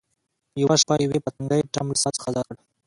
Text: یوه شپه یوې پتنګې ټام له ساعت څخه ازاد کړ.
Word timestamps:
یوه 0.61 0.75
شپه 0.81 0.95
یوې 1.05 1.19
پتنګې 1.25 1.69
ټام 1.73 1.87
له 1.93 1.97
ساعت 2.01 2.13
څخه 2.17 2.27
ازاد 2.31 2.45
کړ. 2.49 2.55